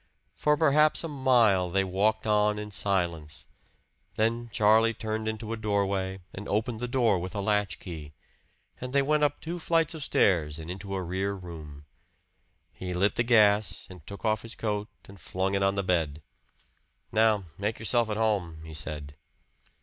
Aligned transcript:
For 0.33 0.57
perhaps 0.57 1.03
a 1.03 1.07
mile 1.07 1.69
they 1.69 1.83
walked 1.83 2.25
on 2.25 2.57
in 2.57 2.71
silence, 2.71 3.45
then 4.15 4.49
Charlie 4.51 4.95
turned 4.95 5.27
into 5.27 5.53
a 5.53 5.57
doorway 5.57 6.21
and 6.33 6.49
opened 6.49 6.79
the 6.79 6.87
door 6.87 7.19
with 7.19 7.35
a 7.35 7.39
latch 7.39 7.77
key, 7.79 8.13
and 8.79 8.93
they 8.93 9.03
went 9.03 9.23
up 9.23 9.39
two 9.39 9.59
flights 9.59 9.93
of 9.93 10.03
stairs 10.03 10.57
and 10.57 10.71
into 10.71 10.95
a 10.95 11.03
rear 11.03 11.33
room. 11.35 11.85
He 12.73 12.95
lit 12.95 13.13
the 13.13 13.21
gas, 13.21 13.85
and 13.91 14.03
took 14.07 14.25
off 14.25 14.41
his 14.41 14.55
coat 14.55 14.87
and 15.07 15.21
flung 15.21 15.53
it 15.53 15.61
on 15.61 15.75
the 15.75 15.83
bed. 15.83 16.23
"Now, 17.11 17.43
make 17.59 17.77
yourself 17.77 18.09
at 18.09 18.17
home," 18.17 18.63
he 18.63 18.73
said. 18.73 19.15